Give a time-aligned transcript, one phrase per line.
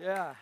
[0.00, 0.32] Yeah.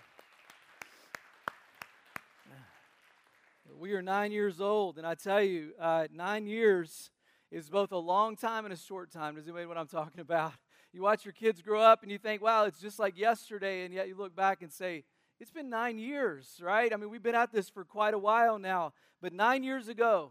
[3.77, 7.11] We are nine years old, and I tell you, uh, nine years
[7.51, 9.35] is both a long time and a short time.
[9.35, 10.53] Does anybody know what I'm talking about?
[10.93, 13.93] You watch your kids grow up, and you think, wow, it's just like yesterday, and
[13.93, 15.03] yet you look back and say,
[15.40, 16.93] it's been nine years, right?
[16.93, 20.30] I mean, we've been at this for quite a while now, but nine years ago,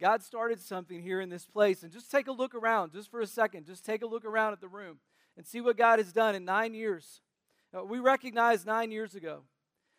[0.00, 1.84] God started something here in this place.
[1.84, 3.66] And just take a look around, just for a second.
[3.66, 4.98] Just take a look around at the room
[5.36, 7.20] and see what God has done in nine years.
[7.76, 9.42] Uh, we recognized nine years ago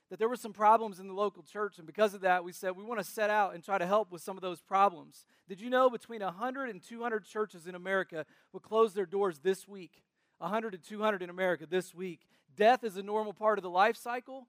[0.09, 2.75] that there were some problems in the local church, and because of that, we said
[2.75, 5.25] we want to set out and try to help with some of those problems.
[5.47, 9.69] Did you know between 100 and 200 churches in America will close their doors this
[9.69, 10.03] week?
[10.39, 12.21] 100 to 200 in America this week.
[12.57, 14.47] Death is a normal part of the life cycle,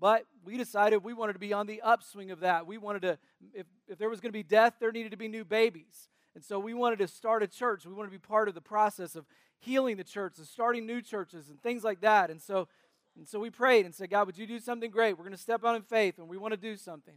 [0.00, 2.66] but we decided we wanted to be on the upswing of that.
[2.66, 3.18] We wanted to,
[3.52, 6.08] if, if there was going to be death, there needed to be new babies.
[6.36, 7.86] And so we wanted to start a church.
[7.86, 9.24] We wanted to be part of the process of
[9.58, 12.30] healing the church and starting new churches and things like that.
[12.30, 12.68] And so,
[13.16, 15.14] and so we prayed and said, God, would you do something great?
[15.14, 17.14] We're going to step out in faith and we want to do something.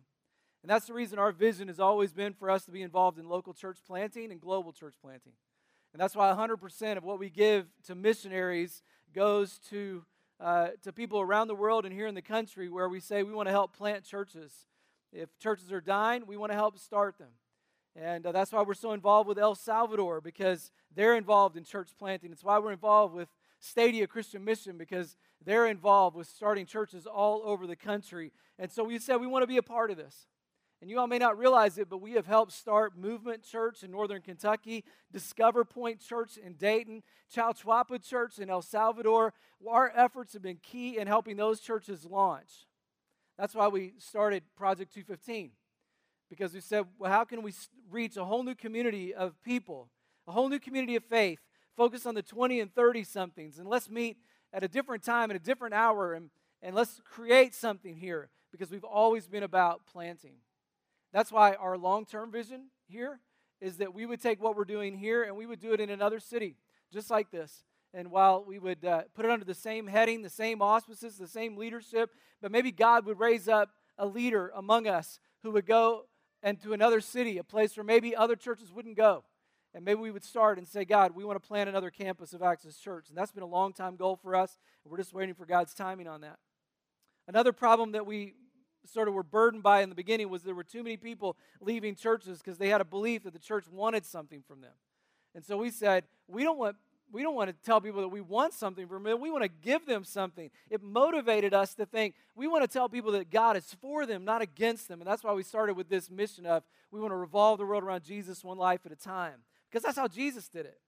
[0.64, 3.28] And that's the reason our vision has always been for us to be involved in
[3.28, 5.33] local church planting and global church planting.
[5.92, 8.83] And that's why 100% of what we give to missionaries
[9.14, 10.06] goes to,
[10.39, 13.33] uh, to people around the world and here in the country where we say we
[13.33, 14.66] want to help plant churches.
[15.11, 17.31] If churches are dying, we want to help start them.
[17.95, 21.90] And uh, that's why we're so involved with El Salvador because they're involved in church
[21.98, 22.32] planting.
[22.32, 27.42] It's why we're involved with Stadia Christian Mission because they're involved with starting churches all
[27.44, 28.32] over the country.
[28.58, 30.28] And so we said we want to be a part of this.
[30.82, 33.92] And you all may not realize it, but we have helped start Movement Church in
[33.92, 37.04] Northern Kentucky, Discover Point Church in Dayton,
[37.36, 39.34] Chalchuapa Church in El Salvador.
[39.67, 42.66] Our efforts have been key in helping those churches launch.
[43.38, 45.52] That's why we started Project 215
[46.30, 47.54] because we said, well, how can we
[47.90, 49.90] reach a whole new community of people,
[50.28, 51.40] a whole new community of faith,
[51.76, 54.18] focus on the 20 and 30 somethings, and let's meet
[54.54, 56.30] at a different time, at a different hour, and,
[56.62, 60.36] and let's create something here because we've always been about planting.
[61.12, 63.20] That's why our long term vision here
[63.62, 65.89] is that we would take what we're doing here and we would do it in
[65.89, 66.56] another city,
[66.92, 67.64] just like this.
[67.94, 71.28] And while we would uh, put it under the same heading, the same auspices, the
[71.28, 76.06] same leadership, but maybe God would raise up a leader among us who would go
[76.42, 79.23] and to another city, a place where maybe other churches wouldn't go.
[79.73, 82.42] And maybe we would start and say, God, we want to plant another campus of
[82.42, 83.10] Access Church.
[83.10, 84.58] And that's been a long time goal for us.
[84.83, 86.39] We're just waiting for God's timing on that.
[87.27, 88.33] Another problem that we
[88.86, 91.94] sort of were burdened by in the beginning was there were too many people leaving
[91.94, 94.73] churches because they had a belief that the church wanted something from them.
[95.36, 96.76] And so we said, we don't want
[97.11, 99.20] we don't want to tell people that we want something from them.
[99.20, 100.49] We want to give them something.
[100.70, 104.25] It motivated us to think we want to tell people that God is for them,
[104.25, 105.02] not against them.
[105.02, 107.83] And that's why we started with this mission of we want to revolve the world
[107.83, 109.42] around Jesus one life at a time.
[109.70, 110.80] Because that's how Jesus did it.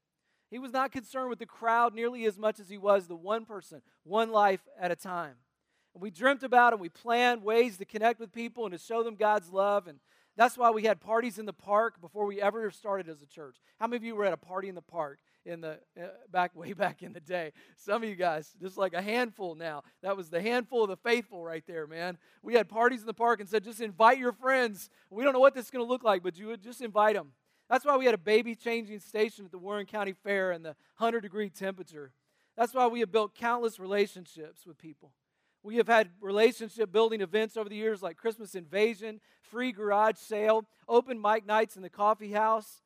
[0.49, 3.45] He was not concerned with the crowd nearly as much as he was the one
[3.45, 5.35] person, one life at a time.
[5.93, 9.01] And we dreamt about and we planned ways to connect with people and to show
[9.01, 9.87] them God's love.
[9.87, 9.99] And
[10.35, 13.57] that's why we had parties in the park before we ever started as a church.
[13.79, 15.19] How many of you were at a party in the park?
[15.45, 17.51] In the uh, back way back in the day.
[17.77, 19.83] Some of you guys, just like a handful now.
[20.01, 22.17] That was the handful of the faithful right there, man.
[22.43, 24.89] We had parties in the park and said, just invite your friends.
[25.09, 27.15] We don't know what this is going to look like, but you would just invite
[27.15, 27.31] them.
[27.69, 30.75] That's why we had a baby changing station at the Warren County Fair and the
[30.97, 32.11] 100 degree temperature.
[32.57, 35.13] That's why we have built countless relationships with people.
[35.63, 40.65] We have had relationship building events over the years like Christmas Invasion, free garage sale,
[40.87, 42.81] open mic nights in the coffee house,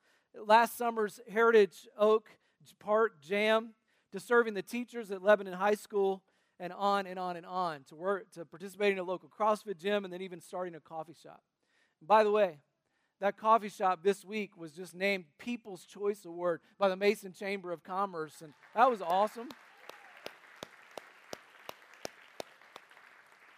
[0.46, 2.30] last summer's Heritage Oak
[2.74, 3.74] Park Jam,
[4.12, 6.24] to serving the teachers at Lebanon High School,
[6.60, 10.06] and on and on and on, to work to participating in a local CrossFit gym,
[10.06, 11.44] and then even starting a coffee shop.
[12.00, 12.60] And by the way,
[13.22, 17.72] that coffee shop this week was just named People's Choice Award by the Mason Chamber
[17.72, 19.50] of Commerce, and that was awesome.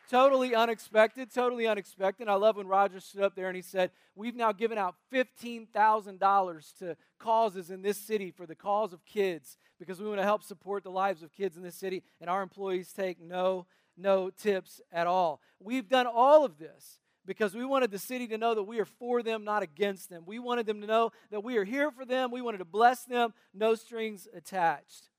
[0.09, 2.29] Totally unexpected, totally unexpected.
[2.29, 6.77] I love when Roger stood up there and he said, We've now given out $15,000
[6.79, 10.43] to causes in this city for the cause of kids because we want to help
[10.43, 13.65] support the lives of kids in this city, and our employees take no,
[13.97, 15.41] no tips at all.
[15.59, 18.85] We've done all of this because we wanted the city to know that we are
[18.85, 20.23] for them, not against them.
[20.25, 22.31] We wanted them to know that we are here for them.
[22.31, 25.09] We wanted to bless them, no strings attached.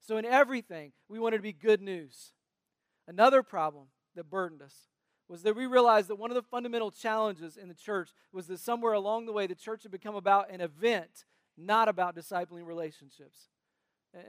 [0.00, 2.32] So, in everything, we wanted to be good news.
[3.06, 4.74] Another problem that burdened us
[5.28, 8.60] was that we realized that one of the fundamental challenges in the church was that
[8.60, 11.24] somewhere along the way the church had become about an event,
[11.56, 13.48] not about discipling relationships.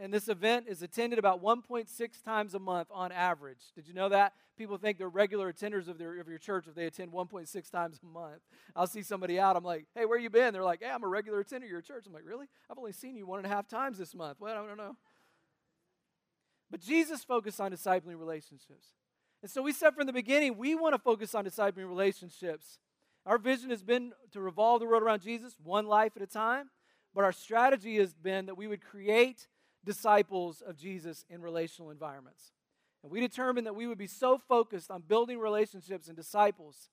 [0.01, 3.71] And this event is attended about 1.6 times a month on average.
[3.73, 4.33] Did you know that?
[4.57, 7.97] People think they're regular attenders of, their, of your church if they attend 1.6 times
[8.03, 8.41] a month.
[8.75, 10.51] I'll see somebody out, I'm like, hey, where you been?
[10.51, 12.03] They're like, hey, I'm a regular attender of your church.
[12.05, 12.47] I'm like, really?
[12.69, 14.41] I've only seen you one and a half times this month.
[14.41, 14.97] Well, I don't know.
[16.69, 18.87] But Jesus focused on discipling relationships.
[19.41, 22.79] And so we said from the beginning, we want to focus on discipling relationships.
[23.25, 26.69] Our vision has been to revolve the world around Jesus, one life at a time.
[27.13, 29.47] But our strategy has been that we would create
[29.85, 32.51] disciples of Jesus in relational environments.
[33.01, 36.89] And we determined that we would be so focused on building relationships and disciples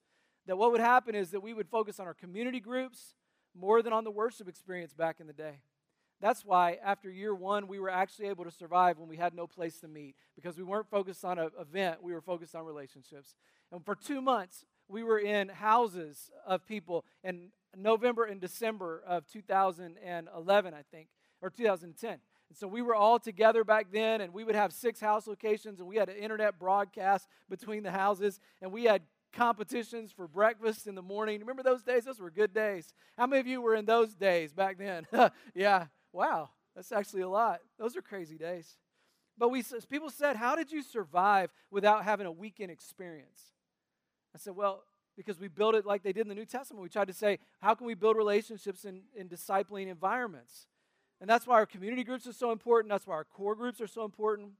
[0.46, 3.14] that what would happen is that we would focus on our community groups
[3.54, 5.60] more than on the worship experience back in the day.
[6.20, 9.46] That's why after year one, we were actually able to survive when we had no
[9.46, 13.34] place to meet because we weren't focused on an event, we were focused on relationships.
[13.70, 19.26] And for two months, we were in houses of people in November and December of
[19.26, 21.08] 2011, I think,
[21.42, 22.18] or 2010.
[22.48, 25.80] And so we were all together back then, and we would have six house locations,
[25.80, 29.02] and we had an internet broadcast between the houses, and we had
[29.32, 31.40] competitions for breakfast in the morning.
[31.40, 32.04] Remember those days?
[32.04, 32.94] Those were good days.
[33.18, 35.06] How many of you were in those days back then?
[35.54, 35.86] yeah,
[36.16, 37.60] wow, that's actually a lot.
[37.78, 38.76] Those are crazy days.
[39.38, 43.52] But we, people said, How did you survive without having a weekend experience?
[44.34, 44.82] I said, Well,
[45.16, 46.82] because we built it like they did in the New Testament.
[46.82, 50.66] We tried to say, How can we build relationships in, in discipling environments?
[51.20, 52.90] And that's why our community groups are so important.
[52.90, 54.52] That's why our core groups are so important.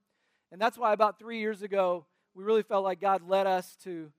[0.53, 4.11] And that's why about three years ago, we really felt like God led us to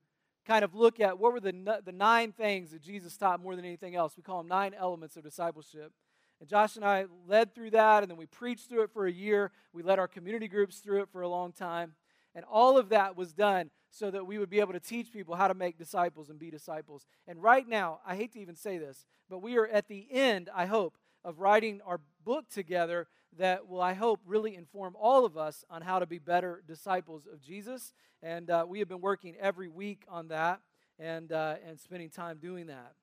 [0.45, 3.65] kind of look at what were the, the nine things that Jesus taught more than
[3.65, 4.13] anything else.
[4.15, 5.91] We call them nine elements of discipleship.
[6.39, 9.11] And Josh and I led through that, and then we preached through it for a
[9.11, 9.51] year.
[9.73, 11.93] We led our community groups through it for a long time.
[12.35, 15.35] And all of that was done so that we would be able to teach people
[15.35, 17.07] how to make disciples and be disciples.
[17.27, 20.49] And right now, I hate to even say this, but we are at the end,
[20.53, 23.07] I hope, of writing our book together
[23.37, 27.27] that will, I hope, really inform all of us on how to be better disciples
[27.31, 27.93] of Jesus.
[28.21, 30.61] And uh, we have been working every week on that
[30.99, 32.93] and, uh, and spending time doing that.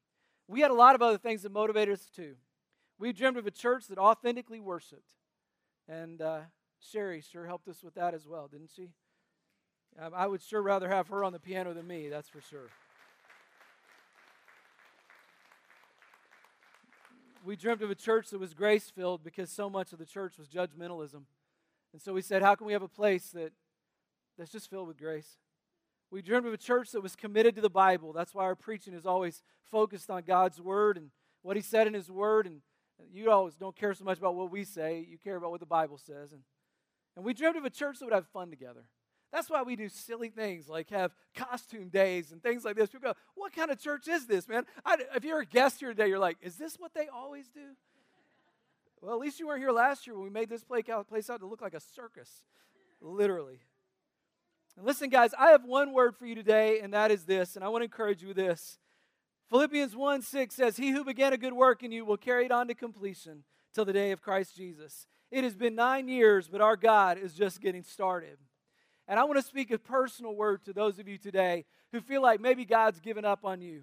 [0.46, 2.34] We had a lot of other things that motivated us too.
[3.04, 5.10] We dreamed of a church that authentically worshiped.
[5.86, 6.38] And uh,
[6.80, 8.88] Sherry sure helped us with that as well, didn't she?
[10.00, 12.70] Um, I would sure rather have her on the piano than me, that's for sure.
[17.44, 20.38] we dreamt of a church that was grace filled because so much of the church
[20.38, 21.24] was judgmentalism.
[21.92, 23.52] And so we said, how can we have a place that,
[24.38, 25.36] that's just filled with grace?
[26.10, 28.14] We dreamed of a church that was committed to the Bible.
[28.14, 31.10] That's why our preaching is always focused on God's Word and
[31.42, 32.46] what He said in His Word.
[32.46, 32.62] And
[33.12, 35.66] you always don't care so much about what we say, you care about what the
[35.66, 36.32] Bible says.
[36.32, 36.42] And,
[37.16, 38.84] and we dreamed of a church that would have fun together.
[39.32, 42.90] That's why we do silly things like have costume days and things like this.
[42.90, 44.64] People go, What kind of church is this, man?
[44.84, 47.74] I, if you're a guest here today, you're like, Is this what they always do?
[49.00, 51.46] Well, at least you weren't here last year when we made this place out to
[51.46, 52.30] look like a circus,
[53.00, 53.58] literally.
[54.76, 57.64] And listen, guys, I have one word for you today, and that is this, and
[57.64, 58.78] I want to encourage you with this.
[59.50, 62.52] Philippians 1 6 says, He who began a good work in you will carry it
[62.52, 63.44] on to completion
[63.74, 65.06] till the day of Christ Jesus.
[65.30, 68.38] It has been nine years, but our God is just getting started.
[69.06, 72.22] And I want to speak a personal word to those of you today who feel
[72.22, 73.82] like maybe God's given up on you.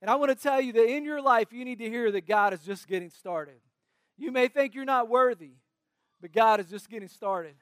[0.00, 2.26] And I want to tell you that in your life, you need to hear that
[2.26, 3.60] God is just getting started.
[4.16, 5.52] You may think you're not worthy,
[6.20, 7.54] but God is just getting started.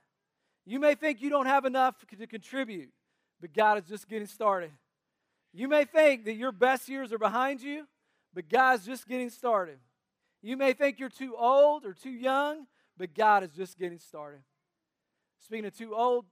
[0.65, 2.91] You may think you don't have enough to contribute,
[3.41, 4.71] but God is just getting started.
[5.53, 7.87] You may think that your best years are behind you,
[8.35, 9.79] but God's just getting started.
[10.41, 12.67] You may think you're too old or too young,
[12.97, 14.41] but God is just getting started.
[15.39, 16.25] Speaking of too old,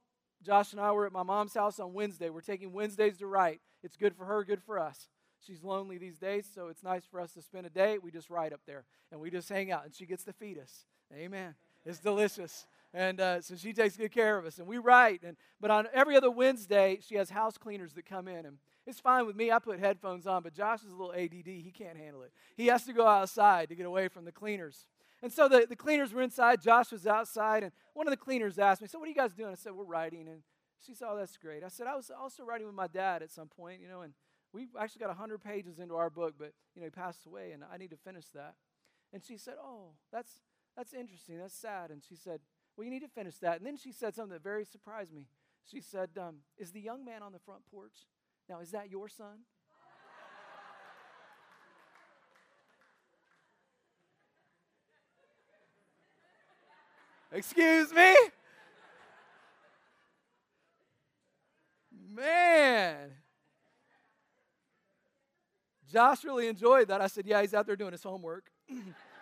[0.42, 2.30] Josh and I were at my mom's house on Wednesday.
[2.30, 3.60] We're taking Wednesdays to write.
[3.82, 5.08] It's good for her, good for us.
[5.46, 7.98] She's lonely these days, so it's nice for us to spend a day.
[7.98, 10.58] We just write up there and we just hang out, and she gets to feed
[10.58, 10.84] us.
[11.14, 11.54] Amen.
[11.84, 12.66] It's delicious.
[12.92, 15.22] And uh, so she takes good care of us, and we write.
[15.22, 18.58] And but on every other Wednesday, she has house cleaners that come in, and
[18.90, 19.50] it's fine with me.
[19.50, 21.46] I put headphones on, but Josh is a little ADD.
[21.46, 22.32] He can't handle it.
[22.56, 24.86] He has to go outside to get away from the cleaners.
[25.22, 28.58] And so the, the cleaners were inside, Josh was outside, and one of the cleaners
[28.58, 29.50] asked me, So, what are you guys doing?
[29.50, 30.28] I said, We're writing.
[30.28, 30.42] And
[30.84, 31.62] she said, Oh, that's great.
[31.62, 34.14] I said, I was also writing with my dad at some point, you know, and
[34.52, 37.62] we actually got 100 pages into our book, but, you know, he passed away, and
[37.70, 38.54] I need to finish that.
[39.12, 40.40] And she said, Oh, that's,
[40.76, 41.38] that's interesting.
[41.38, 41.90] That's sad.
[41.90, 42.40] And she said,
[42.76, 43.58] Well, you need to finish that.
[43.58, 45.26] And then she said something that very surprised me.
[45.70, 48.06] She said, um, Is the young man on the front porch?
[48.50, 49.44] Now, is that your son?
[57.30, 58.16] Excuse me?
[62.12, 63.12] Man.
[65.92, 67.00] Josh really enjoyed that.
[67.00, 68.50] I said, Yeah, he's out there doing his homework.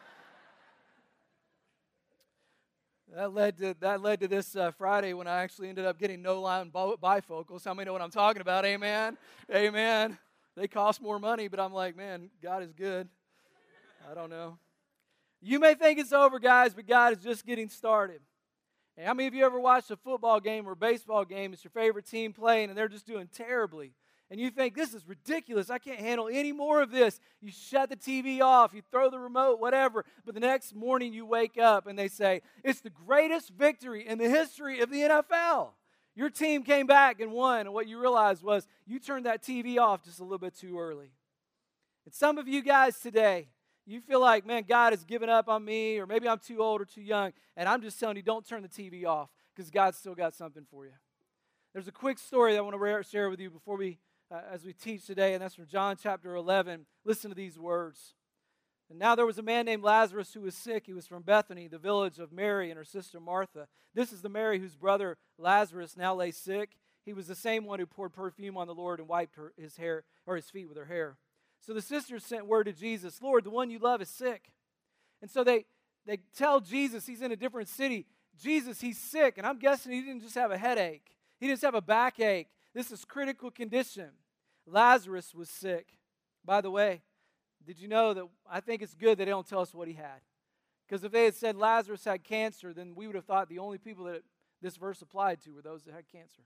[3.15, 6.23] that led to that led to this uh, Friday when I actually ended up getting
[6.23, 7.65] no line bifocals.
[7.65, 8.65] How many know what I'm talking about?
[8.65, 9.17] Amen.
[9.53, 10.19] Amen.
[10.57, 13.09] They cost more money, but I'm like, man, God is good.
[14.11, 14.59] I don't know.
[15.41, 18.21] You may think it's over, guys, but God is just getting started.
[18.97, 21.53] Hey, how many of you ever watched a football game or baseball game?
[21.53, 23.93] It's your favorite team playing and they're just doing terribly.
[24.31, 25.71] And you think, this is ridiculous.
[25.71, 27.19] I can't handle any more of this.
[27.41, 30.05] You shut the TV off, you throw the remote, whatever.
[30.27, 34.19] But the next morning you wake up and they say, it's the greatest victory in
[34.19, 35.71] the history of the NFL.
[36.15, 37.61] Your team came back and won.
[37.61, 40.79] And what you realized was you turned that TV off just a little bit too
[40.79, 41.13] early.
[42.05, 43.49] And some of you guys today,
[43.87, 46.83] you feel like, man, God has given up on me, or maybe I'm too old
[46.83, 49.97] or too young, and I'm just telling you, don't turn the TV off because God's
[49.97, 50.93] still got something for you.
[51.73, 53.99] There's a quick story that I want to share with you before we,
[54.31, 56.87] uh, as we teach today, and that's from John chapter 11.
[57.05, 58.15] Listen to these words.
[58.91, 60.87] And now there was a man named Lazarus who was sick.
[60.87, 63.69] He was from Bethany, the village of Mary and her sister Martha.
[63.95, 66.79] This is the Mary whose brother Lazarus now lay sick.
[67.05, 69.77] He was the same one who poured perfume on the Lord and wiped her, his
[69.77, 71.17] hair or his feet with her hair.
[71.61, 74.53] So the sisters sent word to Jesus, Lord, the one you love is sick.
[75.21, 75.67] And so they,
[76.07, 78.07] they tell Jesus he's in a different city.
[78.41, 79.37] Jesus, he's sick.
[79.37, 82.49] And I'm guessing he didn't just have a headache, he didn't just have a backache.
[82.75, 84.11] This is critical condition.
[84.67, 85.99] Lazarus was sick.
[86.45, 87.03] By the way,
[87.67, 89.95] did you know that I think it's good that they don't tell us what he
[89.95, 90.21] had?
[90.87, 93.79] Because if they had said Lazarus had cancer, then we would have thought the only
[93.79, 94.23] people that
[94.63, 96.43] this verse applied to were those that had cancer.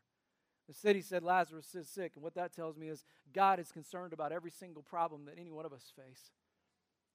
[0.69, 4.13] The city said Lazarus is sick, and what that tells me is God is concerned
[4.13, 6.31] about every single problem that any one of us face.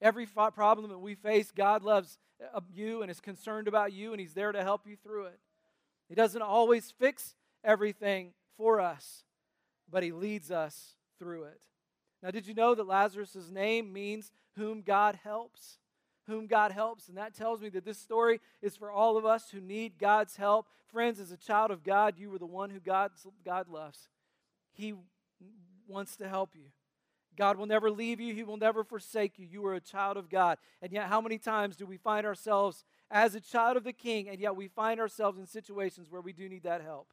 [0.02, 2.18] Every problem that we face, God loves
[2.54, 5.40] uh, you and is concerned about you, and He's there to help you through it.
[6.08, 9.24] He doesn't always fix everything for us,
[9.90, 11.60] but He leads us through it.
[12.24, 15.78] Now, did you know that Lazarus' name means whom God helps?
[16.28, 17.08] whom God helps.
[17.08, 20.36] And that tells me that this story is for all of us who need God's
[20.36, 20.68] help.
[20.92, 23.12] Friends, as a child of God, you are the one who God,
[23.44, 24.10] God loves.
[24.74, 24.94] He
[25.88, 26.66] wants to help you.
[27.36, 29.46] God will never leave you, He will never forsake you.
[29.46, 30.58] You are a child of God.
[30.82, 34.28] And yet, how many times do we find ourselves as a child of the King,
[34.28, 37.10] and yet we find ourselves in situations where we do need that help?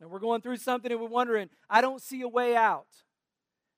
[0.00, 2.88] And we're going through something and we're wondering, I don't see a way out.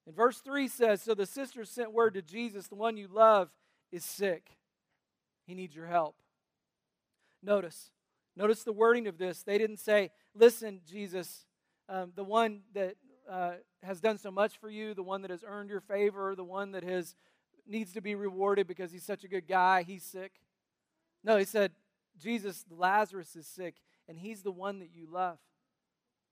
[0.06, 3.50] And verse 3 says So the sisters sent word to Jesus, the one you love
[3.92, 4.50] is sick.
[5.46, 6.16] He needs your help.
[7.42, 7.92] Notice,
[8.36, 9.42] notice the wording of this.
[9.42, 11.46] They didn't say, Listen, Jesus,
[11.88, 12.96] um, the one that
[13.30, 16.44] uh, has done so much for you, the one that has earned your favor, the
[16.44, 17.14] one that has
[17.66, 20.32] needs to be rewarded because he's such a good guy, he's sick.
[21.22, 21.72] No, he said,
[22.18, 23.74] Jesus, Lazarus is sick,
[24.08, 25.38] and he's the one that you love.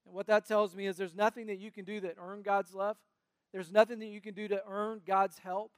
[0.07, 2.75] And what that tells me is there's nothing that you can do that earn God's
[2.75, 2.97] love.
[3.53, 5.73] There's nothing that you can do to earn God's help.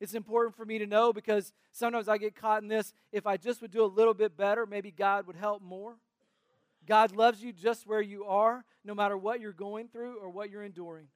[0.00, 2.94] It's important for me to know because sometimes I get caught in this.
[3.12, 5.96] If I just would do a little bit better, maybe God would help more.
[6.86, 10.50] God loves you just where you are, no matter what you're going through or what
[10.50, 11.08] you're enduring.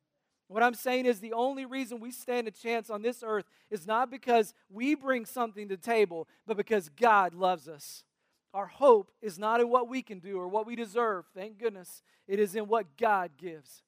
[0.49, 3.87] What I'm saying is the only reason we stand a chance on this earth is
[3.87, 8.05] not because we bring something to the table, but because God loves us.
[8.55, 12.03] Our hope is not in what we can do or what we deserve, thank goodness.
[12.29, 13.83] It is in what God gives.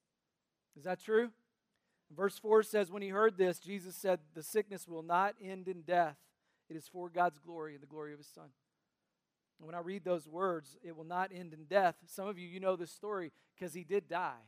[0.77, 1.31] Is that true?
[2.15, 5.83] Verse 4 says, When he heard this, Jesus said, The sickness will not end in
[5.83, 6.17] death.
[6.69, 8.49] It is for God's glory and the glory of his Son.
[9.59, 11.95] And when I read those words, it will not end in death.
[12.05, 14.43] Some of you, you know this story because he did die.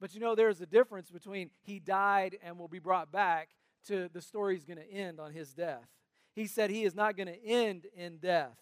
[0.00, 3.50] But you know, there's a difference between he died and will be brought back
[3.88, 5.86] to the story is going to end on his death.
[6.34, 8.56] He said he is not going to end in death.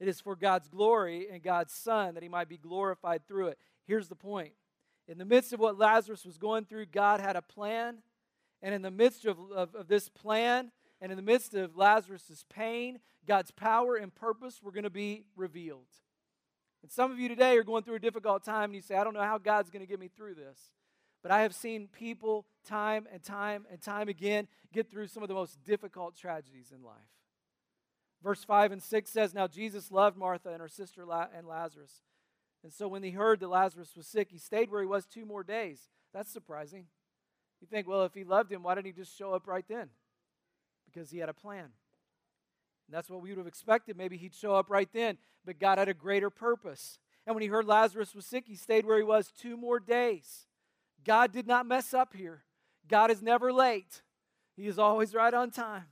[0.00, 3.58] It is for God's glory and God's Son that he might be glorified through it.
[3.86, 4.52] Here's the point
[5.06, 7.98] in the midst of what Lazarus was going through, God had a plan.
[8.62, 12.44] And in the midst of, of, of this plan, and in the midst of Lazarus'
[12.48, 15.86] pain, God's power and purpose were going to be revealed.
[16.82, 19.04] And some of you today are going through a difficult time and you say, I
[19.04, 20.58] don't know how God's going to get me through this.
[21.22, 25.28] But I have seen people time and time and time again get through some of
[25.28, 26.96] the most difficult tragedies in life.
[28.22, 32.02] Verse 5 and 6 says, Now Jesus loved Martha and her sister and Lazarus.
[32.62, 35.24] And so when he heard that Lazarus was sick, he stayed where he was two
[35.24, 35.88] more days.
[36.12, 36.86] That's surprising.
[37.60, 39.88] You think, well, if he loved him, why didn't he just show up right then?
[40.86, 41.64] Because he had a plan.
[41.64, 43.96] And that's what we would have expected.
[43.96, 46.98] Maybe he'd show up right then, but God had a greater purpose.
[47.26, 50.46] And when he heard Lazarus was sick, he stayed where he was two more days.
[51.04, 52.44] God did not mess up here.
[52.88, 54.02] God is never late,
[54.56, 55.84] He is always right on time.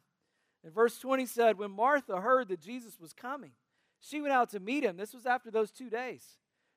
[0.65, 3.53] And verse 20 said, When Martha heard that Jesus was coming,
[4.00, 4.97] she went out to meet him.
[4.97, 6.25] This was after those two days.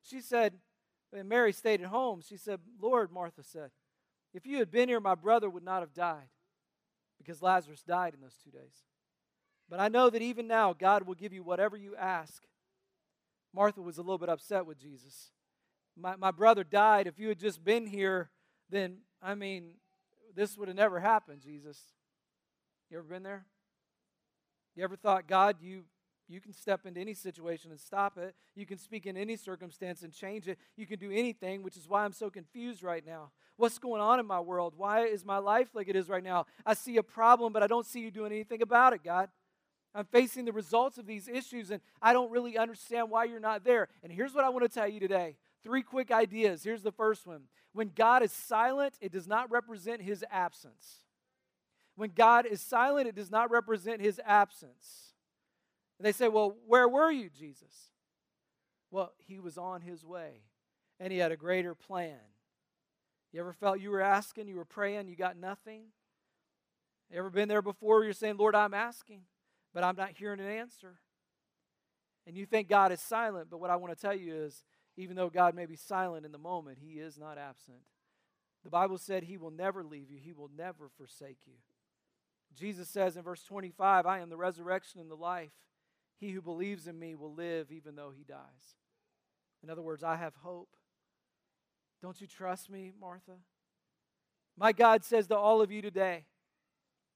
[0.04, 0.54] She said,
[1.14, 2.22] and Mary stayed at home.
[2.22, 3.72] She said, Lord, Martha said,
[4.34, 6.30] if you had been here, my brother would not have died
[7.18, 8.86] because Lazarus died in those two days.
[9.70, 12.44] But I know that even now, God will give you whatever you ask.
[13.54, 15.32] Martha was a little bit upset with Jesus.
[15.98, 17.08] My, my brother died.
[17.08, 18.30] If you had just been here,
[18.70, 19.76] then, I mean,
[20.34, 21.78] this would have never happened, Jesus.
[22.90, 23.46] You ever been there?
[24.76, 25.84] You ever thought, God, you,
[26.28, 28.36] You can step into any situation and stop it.
[28.56, 30.58] You can speak in any circumstance and change it.
[30.78, 33.32] You can do anything, which is why I'm so confused right now.
[33.58, 34.74] What's going on in my world?
[34.78, 36.46] Why is my life like it is right now?
[36.66, 39.30] I see a problem, but I don't see you doing anything about it, God.
[39.94, 43.66] I'm facing the results of these issues, and I don't really understand why you're not
[43.66, 43.90] there.
[44.02, 46.64] And here's what I want to tell you today three quick ideas.
[46.64, 51.04] Here's the first one When God is silent, it does not represent his absence.
[52.02, 55.14] When God is silent, it does not represent his absence.
[56.00, 57.92] And they say, Well, where were you, Jesus?
[58.90, 60.42] Well, he was on his way,
[61.00, 62.18] and he had a greater plan.
[63.32, 65.84] You ever felt you were asking, you were praying, you got nothing?
[67.12, 69.22] You ever been there before you're saying, Lord, I'm asking,
[69.72, 70.96] but I'm not hearing an answer?
[72.26, 74.64] And you think God is silent, but what I want to tell you is,
[74.98, 77.82] even though God may be silent in the moment, he is not absent.
[78.64, 81.54] The Bible said he will never leave you, he will never forsake you.
[82.56, 85.52] Jesus says in verse 25, I am the resurrection and the life.
[86.20, 88.76] He who believes in me will live even though he dies.
[89.64, 90.70] In other words, I have hope.
[92.02, 93.38] Don't you trust me, Martha?
[94.58, 96.26] My God says to all of you today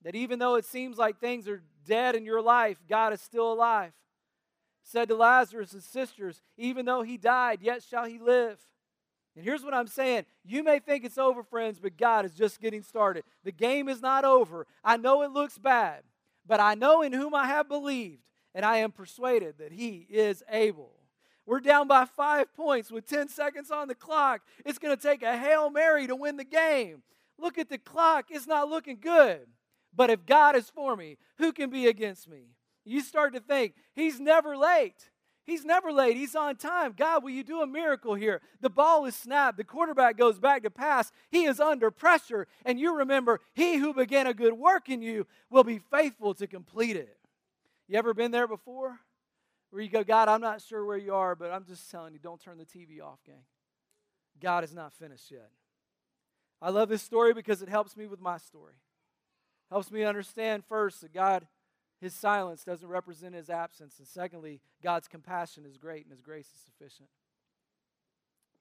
[0.02, 3.52] that even though it seems like things are dead in your life, God is still
[3.52, 3.92] alive.
[4.82, 8.58] Said to Lazarus' and sisters, even though he died, yet shall he live.
[9.36, 10.24] And here's what I'm saying.
[10.44, 13.22] You may think it's over, friends, but God is just getting started.
[13.44, 14.66] The game is not over.
[14.82, 16.02] I know it looks bad,
[16.46, 18.22] but I know in whom I have believed
[18.54, 20.92] and I am persuaded that he is able.
[21.44, 24.40] We're down by five points with 10 seconds on the clock.
[24.64, 27.02] It's going to take a Hail Mary to win the game.
[27.38, 29.40] Look at the clock, it's not looking good.
[29.94, 32.48] But if God is for me, who can be against me?
[32.84, 35.10] You start to think, He's never late.
[35.46, 36.16] He's never late.
[36.16, 36.94] He's on time.
[36.96, 38.40] God, will you do a miracle here?
[38.60, 39.56] The ball is snapped.
[39.56, 41.12] The quarterback goes back to pass.
[41.30, 42.48] He is under pressure.
[42.64, 46.48] And you remember, He who began a good work in you will be faithful to
[46.48, 47.16] complete it.
[47.86, 48.98] You ever been there before?
[49.70, 52.18] Where you go, God, I'm not sure where you are, but I'm just telling you,
[52.18, 53.44] don't turn the TV off, gang.
[54.40, 55.50] God is not finished yet.
[56.60, 58.74] I love this story because it helps me with my story.
[59.70, 61.46] Helps me understand first that God,
[62.00, 63.98] his silence doesn't represent his absence.
[63.98, 67.08] And secondly, God's compassion is great and his grace is sufficient.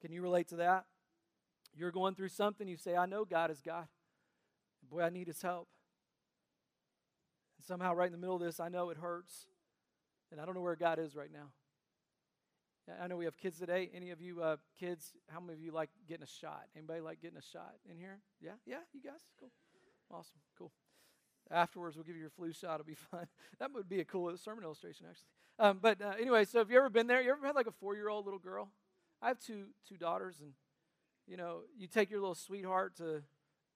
[0.02, 0.86] Can you relate to that?
[1.76, 3.88] You're going through something, you say, I know God is God.
[4.89, 5.67] Boy, I need his help
[7.58, 9.48] And somehow, right in the middle of this, I know it hurts.
[10.32, 11.52] And I don't know where God is right now.
[13.02, 13.89] I know we have kids today.
[13.95, 16.65] Any of you uh, kids, how many of you like getting a shot?
[16.76, 18.19] Anybody like getting a shot in here?
[18.39, 18.52] Yeah?
[18.65, 18.78] Yeah?
[18.93, 19.21] You guys?
[19.39, 19.52] Cool.
[20.12, 20.39] Awesome.
[20.58, 20.71] Cool.
[21.52, 22.76] Afterwards, we'll give you your flu shot.
[22.76, 23.28] It'll be fun.
[23.60, 25.28] that would be a cool sermon illustration, actually.
[25.58, 27.22] Um, but uh, anyway, so have you ever been there?
[27.22, 28.70] You ever had like a four year old little girl?
[29.22, 30.52] I have two, two daughters, and
[31.28, 33.24] you know, you take your little sweetheart to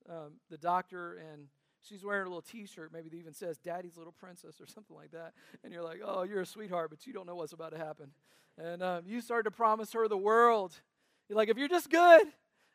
[0.09, 1.47] um, the doctor, and
[1.87, 4.95] She's wearing a little t shirt, maybe that even says Daddy's Little Princess or something
[4.95, 5.33] like that.
[5.63, 8.11] And you're like, oh, you're a sweetheart, but you don't know what's about to happen.
[8.57, 10.73] And um, you start to promise her the world.
[11.29, 12.27] You're like, if you're just good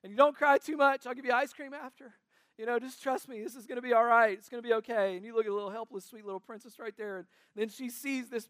[0.02, 2.14] and you don't cry too much, I'll give you ice cream after.
[2.58, 4.32] You know, just trust me, this is going to be all right.
[4.32, 5.16] It's going to be okay.
[5.16, 7.18] And you look at a little helpless, sweet little princess right there.
[7.18, 8.48] And then she sees this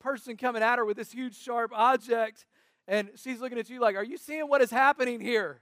[0.00, 2.46] person coming at her with this huge, sharp object.
[2.88, 5.60] And she's looking at you like, Are you seeing what is happening here?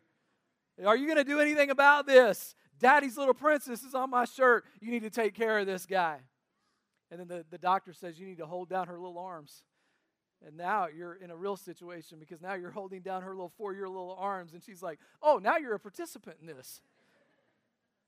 [0.85, 2.55] Are you going to do anything about this?
[2.79, 4.65] Daddy's little princess is on my shirt.
[4.81, 6.19] You need to take care of this guy.
[7.11, 9.62] And then the, the doctor says you need to hold down her little arms.
[10.47, 13.73] And now you're in a real situation because now you're holding down her little four
[13.73, 14.53] year little arms.
[14.53, 16.83] And she's like, oh, now you're a participant in this.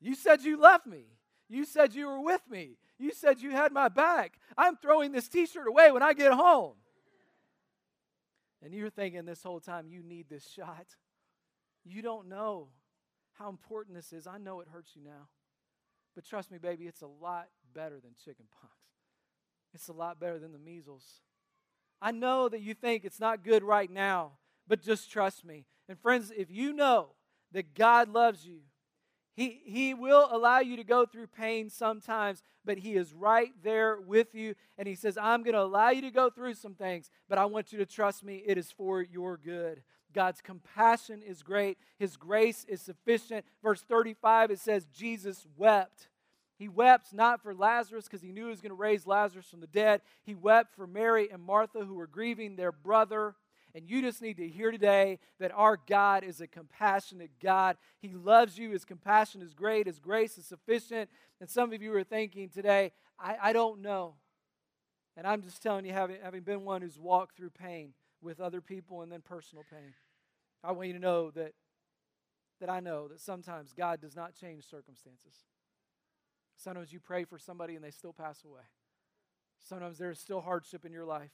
[0.01, 1.07] You said you left me.
[1.49, 2.77] You said you were with me.
[2.99, 4.39] You said you had my back.
[4.57, 6.75] I'm throwing this t shirt away when I get home.
[8.63, 10.87] And you're thinking this whole time, you need this shot.
[11.85, 12.69] You don't know
[13.39, 14.27] how important this is.
[14.27, 15.29] I know it hurts you now.
[16.15, 18.75] But trust me, baby, it's a lot better than chicken pox.
[19.75, 21.05] It's a lot better than the measles.
[22.03, 24.33] I know that you think it's not good right now,
[24.67, 25.67] but just trust me.
[25.89, 27.11] And friends, if you know
[27.53, 28.61] that God loves you,
[29.39, 34.01] he, he will allow you to go through pain sometimes, but He is right there
[34.01, 34.57] with you.
[34.77, 37.45] And He says, I'm going to allow you to go through some things, but I
[37.45, 38.43] want you to trust me.
[38.45, 39.85] It is for your good.
[40.13, 43.45] God's compassion is great, His grace is sufficient.
[43.63, 46.09] Verse 35, it says, Jesus wept.
[46.59, 49.61] He wept not for Lazarus because he knew he was going to raise Lazarus from
[49.61, 50.01] the dead.
[50.25, 53.37] He wept for Mary and Martha who were grieving their brother.
[53.75, 57.77] And you just need to hear today that our God is a compassionate God.
[58.01, 58.71] He loves you.
[58.71, 59.87] His compassion is great.
[59.87, 61.11] His grace is sufficient.
[61.41, 64.15] And some of you are thinking today, I, I don't know.
[65.17, 68.61] And I'm just telling you, having, having been one who's walked through pain, with other
[68.61, 69.95] people and then personal pain.
[70.63, 71.53] I want you to know that,
[72.61, 75.35] that I know that sometimes God does not change circumstances.
[76.57, 78.63] Sometimes you pray for somebody and they still pass away.
[79.61, 81.31] Sometimes there is still hardship in your life.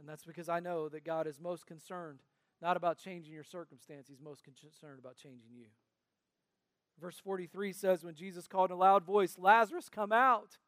[0.00, 2.20] And that's because I know that God is most concerned
[2.62, 5.66] not about changing your circumstance, He's most concerned about changing you.
[7.00, 10.58] Verse 43 says, When Jesus called in a loud voice, Lazarus, come out.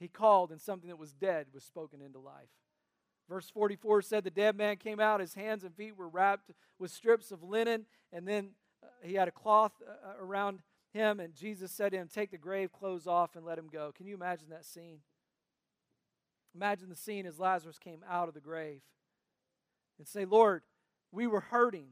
[0.00, 2.48] He called, and something that was dead was spoken into life.
[3.28, 6.90] Verse 44 said, The dead man came out, his hands and feet were wrapped with
[6.90, 8.50] strips of linen, and then
[8.82, 10.60] uh, he had a cloth uh, uh, around
[10.92, 13.92] him, and Jesus said to him, Take the grave clothes off and let him go.
[13.96, 14.98] Can you imagine that scene?
[16.54, 18.80] Imagine the scene as Lazarus came out of the grave
[19.98, 20.62] and say, Lord,
[21.10, 21.88] we were hurting,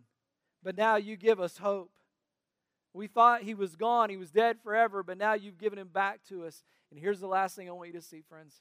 [0.62, 1.90] but now you give us hope.
[2.94, 6.20] We thought he was gone, he was dead forever, but now you've given him back
[6.28, 6.62] to us.
[6.90, 8.60] And here's the last thing I want you to see, friends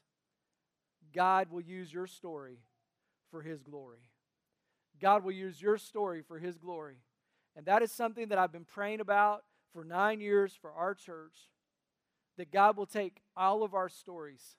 [1.12, 2.58] God will use your story
[3.30, 4.08] for his glory.
[5.00, 6.96] God will use your story for his glory.
[7.56, 11.34] And that is something that I've been praying about for nine years for our church
[12.38, 14.56] that God will take all of our stories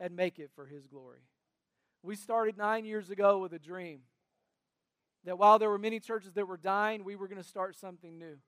[0.00, 1.20] and make it for his glory.
[2.02, 4.00] We started nine years ago with a dream
[5.24, 8.18] that while there were many churches that were dying, we were going to start something
[8.18, 8.38] new.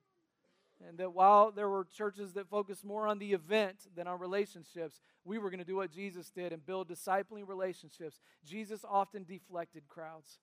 [0.87, 5.01] And that while there were churches that focused more on the event than on relationships,
[5.25, 8.21] we were going to do what Jesus did and build discipling relationships.
[8.45, 10.41] Jesus often deflected crowds.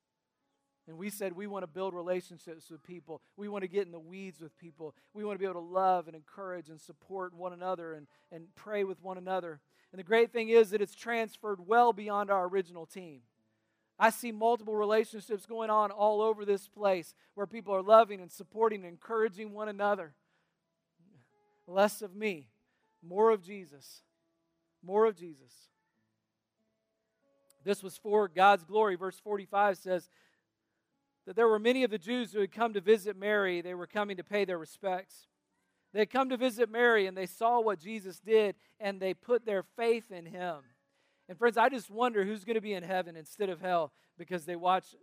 [0.91, 3.21] And we said we want to build relationships with people.
[3.37, 4.93] We want to get in the weeds with people.
[5.13, 8.53] We want to be able to love and encourage and support one another and, and
[8.55, 9.61] pray with one another.
[9.93, 13.21] And the great thing is that it's transferred well beyond our original team.
[13.97, 18.29] I see multiple relationships going on all over this place where people are loving and
[18.29, 20.13] supporting and encouraging one another.
[21.67, 22.49] Less of me,
[23.01, 24.01] more of Jesus.
[24.83, 25.53] More of Jesus.
[27.63, 28.95] This was for God's glory.
[28.95, 30.09] Verse 45 says
[31.25, 33.61] that there were many of the Jews who had come to visit Mary.
[33.61, 35.27] They were coming to pay their respects.
[35.93, 39.45] They had come to visit Mary and they saw what Jesus did and they put
[39.45, 40.57] their faith in him.
[41.27, 44.45] And friends, I just wonder who's going to be in heaven instead of hell because
[44.45, 44.95] they watch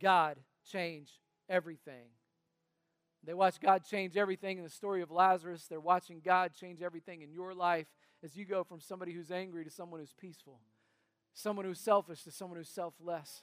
[0.00, 0.38] God
[0.70, 1.10] change
[1.48, 2.08] everything.
[3.24, 5.66] They watch God change everything in the story of Lazarus.
[5.68, 7.86] They're watching God change everything in your life
[8.24, 10.60] as you go from somebody who's angry to someone who's peaceful,
[11.34, 13.42] someone who's selfish to someone who's selfless,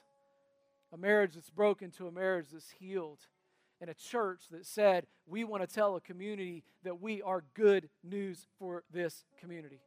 [0.92, 3.20] a marriage that's broken to a marriage that's healed,
[3.80, 7.88] and a church that said, We want to tell a community that we are good
[8.02, 9.80] news for this community.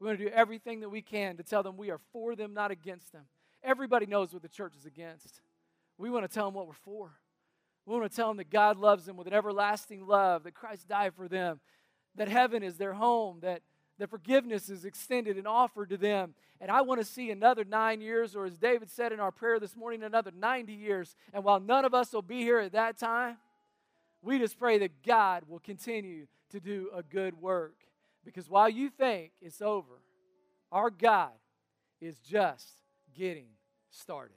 [0.00, 2.54] We want to do everything that we can to tell them we are for them,
[2.54, 3.24] not against them.
[3.62, 5.40] Everybody knows what the church is against.
[5.98, 7.12] We want to tell them what we're for.
[7.86, 10.88] We want to tell them that God loves them with an everlasting love, that Christ
[10.88, 11.60] died for them,
[12.16, 13.62] that heaven is their home, that,
[13.98, 16.34] that forgiveness is extended and offered to them.
[16.60, 19.60] And I want to see another nine years, or as David said in our prayer
[19.60, 21.14] this morning, another 90 years.
[21.32, 23.36] And while none of us will be here at that time,
[24.22, 27.74] we just pray that God will continue to do a good work
[28.24, 30.00] because while you think it's over,
[30.72, 31.32] our God
[32.00, 32.68] is just
[33.16, 33.46] getting
[33.90, 34.36] started.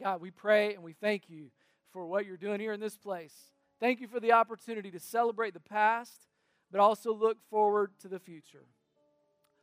[0.00, 1.50] God, we pray and we thank you
[1.92, 3.34] for what you're doing here in this place.
[3.80, 6.26] Thank you for the opportunity to celebrate the past,
[6.70, 8.66] but also look forward to the future.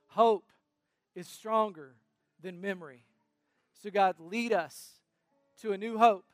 [0.08, 0.52] Hope
[1.16, 1.96] is stronger
[2.42, 3.06] than memory.
[3.82, 5.00] So, God, lead us
[5.62, 6.26] to a new hope,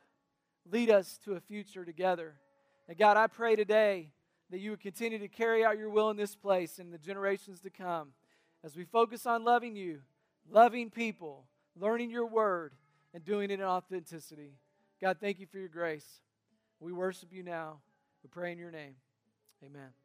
[0.70, 2.34] lead us to a future together.
[2.88, 4.10] And, God, I pray today
[4.50, 7.60] that you would continue to carry out your will in this place in the generations
[7.60, 8.08] to come
[8.64, 10.00] as we focus on loving you,
[10.50, 11.46] loving people,
[11.78, 12.74] learning your word,
[13.14, 14.52] and doing it in authenticity.
[15.00, 16.20] God, thank you for your grace.
[16.80, 17.78] We worship you now.
[18.22, 18.94] We pray in your name.
[19.64, 20.01] Amen.